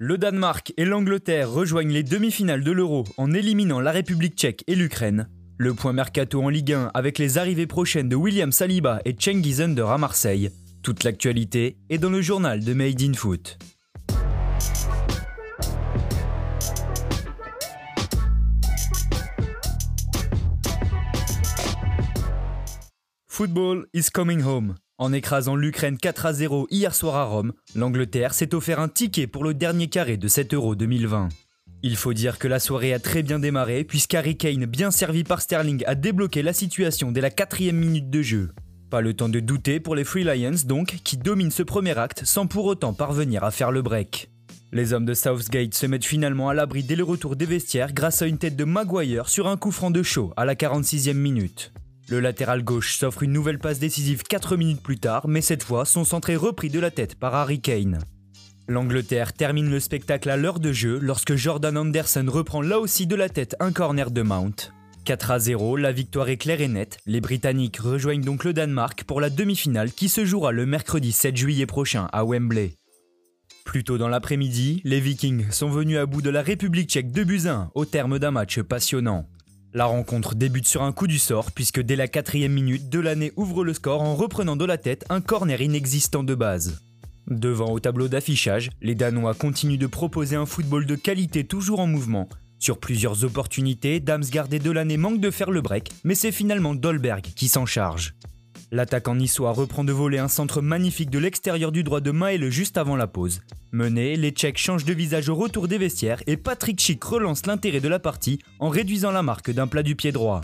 [0.00, 4.76] Le Danemark et l'Angleterre rejoignent les demi-finales de l'Euro en éliminant la République tchèque et
[4.76, 5.28] l'Ukraine.
[5.56, 9.60] Le point mercato en Ligue 1 avec les arrivées prochaines de William Saliba et Cengiz
[9.60, 10.52] Under à Marseille.
[10.84, 13.58] Toute l'actualité est dans le journal de Made in Foot.
[23.26, 24.76] Football is coming home.
[25.00, 29.28] En écrasant l'Ukraine 4 à 0 hier soir à Rome, l'Angleterre s'est offert un ticket
[29.28, 31.28] pour le dernier carré de cet Euro 2020.
[31.84, 35.40] Il faut dire que la soirée a très bien démarré puisqu'Harry Kane, bien servi par
[35.40, 38.50] Sterling, a débloqué la situation dès la quatrième minute de jeu.
[38.90, 42.24] Pas le temps de douter pour les Free Lions donc, qui dominent ce premier acte
[42.24, 44.32] sans pour autant parvenir à faire le break.
[44.72, 48.20] Les hommes de Southgate se mettent finalement à l'abri dès le retour des vestiaires grâce
[48.20, 51.72] à une tête de Maguire sur un coup franc de chaud à la 46e minute.
[52.10, 55.84] Le latéral gauche s'offre une nouvelle passe décisive 4 minutes plus tard, mais cette fois,
[55.84, 57.98] son centre est repris de la tête par Harry Kane.
[58.66, 63.14] L'Angleterre termine le spectacle à l'heure de jeu lorsque Jordan Anderson reprend là aussi de
[63.14, 64.72] la tête un corner de Mount.
[65.04, 66.96] 4 à 0, la victoire est claire et nette.
[67.04, 71.36] Les Britanniques rejoignent donc le Danemark pour la demi-finale qui se jouera le mercredi 7
[71.36, 72.74] juillet prochain à Wembley.
[73.66, 77.22] Plus tôt dans l'après-midi, les Vikings sont venus à bout de la République tchèque de
[77.22, 79.26] Buzyn au terme d'un match passionnant.
[79.74, 83.64] La rencontre débute sur un coup du sort puisque dès la quatrième minute, Delaney ouvre
[83.64, 86.80] le score en reprenant de la tête un corner inexistant de base.
[87.26, 91.86] Devant au tableau d'affichage, les Danois continuent de proposer un football de qualité toujours en
[91.86, 92.30] mouvement.
[92.58, 97.20] Sur plusieurs opportunités, Damsgaard et Delaney manquent de faire le break, mais c'est finalement Dolberg
[97.20, 98.14] qui s'en charge.
[98.70, 102.76] L'attaquant niçois reprend de voler un centre magnifique de l'extérieur du droit de Maëlle juste
[102.76, 103.40] avant la pause.
[103.72, 107.80] Mené, les Tchèques changent de visage au retour des vestiaires et Patrick Schick relance l'intérêt
[107.80, 110.42] de la partie en réduisant la marque d'un plat du pied droit.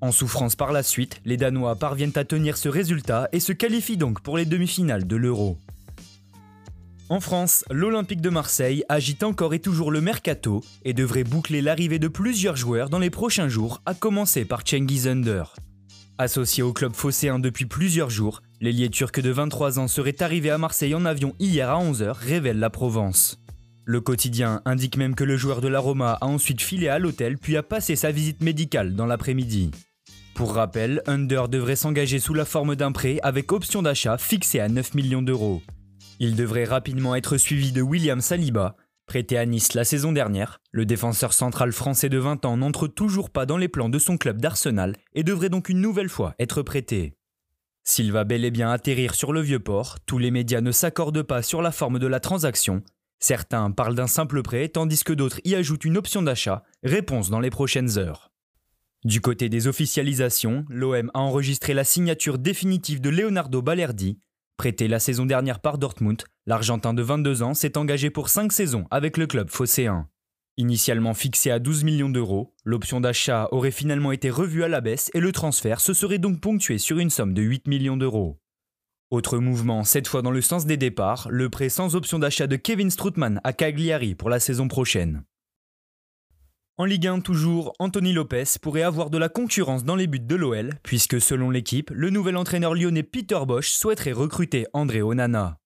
[0.00, 3.96] En souffrance par la suite, les Danois parviennent à tenir ce résultat et se qualifient
[3.96, 5.58] donc pour les demi-finales de l'Euro.
[7.08, 11.98] En France, l'Olympique de Marseille agite encore et toujours le mercato et devrait boucler l'arrivée
[11.98, 15.54] de plusieurs joueurs dans les prochains jours, à commencer par Cengiz Under.
[16.18, 20.56] Associé au club phocéen depuis plusieurs jours, l'ailier turc de 23 ans serait arrivé à
[20.56, 23.38] Marseille en avion hier à 11h, révèle la Provence.
[23.84, 27.36] Le quotidien indique même que le joueur de la Roma a ensuite filé à l'hôtel
[27.36, 29.70] puis a passé sa visite médicale dans l'après-midi.
[30.34, 34.70] Pour rappel, Under devrait s'engager sous la forme d'un prêt avec option d'achat fixée à
[34.70, 35.60] 9 millions d'euros.
[36.18, 38.74] Il devrait rapidement être suivi de William Saliba,
[39.06, 43.30] Prêté à Nice la saison dernière, le défenseur central français de 20 ans n'entre toujours
[43.30, 46.62] pas dans les plans de son club d'Arsenal et devrait donc une nouvelle fois être
[46.62, 47.14] prêté.
[47.84, 51.22] S'il va bel et bien atterrir sur le vieux port, tous les médias ne s'accordent
[51.22, 52.82] pas sur la forme de la transaction.
[53.20, 57.40] Certains parlent d'un simple prêt tandis que d'autres y ajoutent une option d'achat, réponse dans
[57.40, 58.32] les prochaines heures.
[59.04, 64.18] Du côté des officialisations, l'OM a enregistré la signature définitive de Leonardo Balerdi,
[64.56, 68.86] Prêté la saison dernière par Dortmund, l'Argentin de 22 ans s'est engagé pour 5 saisons
[68.90, 70.08] avec le club phocéen.
[70.56, 75.10] Initialement fixé à 12 millions d'euros, l'option d'achat aurait finalement été revue à la baisse
[75.12, 78.38] et le transfert se serait donc ponctué sur une somme de 8 millions d'euros.
[79.10, 82.56] Autre mouvement, cette fois dans le sens des départs, le prêt sans option d'achat de
[82.56, 85.24] Kevin Stroutman à Cagliari pour la saison prochaine.
[86.78, 90.36] En Ligue 1 toujours, Anthony Lopez pourrait avoir de la concurrence dans les buts de
[90.36, 95.58] l'OL, puisque selon l'équipe, le nouvel entraîneur lyonnais Peter Bosch souhaiterait recruter André Onana.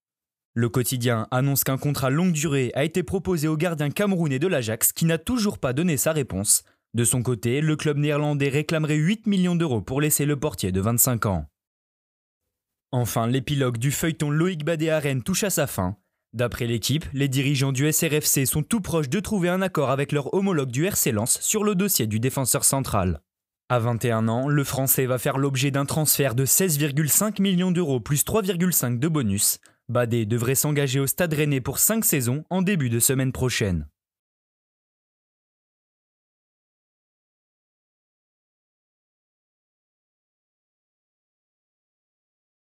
[0.60, 4.92] Le quotidien annonce qu'un contrat longue durée a été proposé au gardien camerounais de l'Ajax
[4.92, 6.64] qui n'a toujours pas donné sa réponse.
[6.92, 10.82] De son côté, le club néerlandais réclamerait 8 millions d'euros pour laisser le portier de
[10.82, 11.46] 25 ans.
[12.92, 15.96] Enfin, l'épilogue du feuilleton Loïc Badé-Arène touche à sa fin.
[16.34, 20.34] D'après l'équipe, les dirigeants du SRFC sont tout proches de trouver un accord avec leur
[20.34, 23.22] homologue du RC Lens sur le dossier du défenseur central.
[23.70, 28.24] À 21 ans, le Français va faire l'objet d'un transfert de 16,5 millions d'euros plus
[28.24, 29.58] 3,5 de bonus.
[29.90, 33.88] Badé devrait s'engager au Stade Rennais pour 5 saisons en début de semaine prochaine.